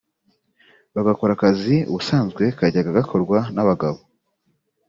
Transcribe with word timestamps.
bagakora 0.95 1.31
akazi 1.35 1.75
ubusanzwe 1.89 2.43
kajyaga 2.57 2.97
gakorwa 2.97 3.37
n’abagabo 3.55 3.99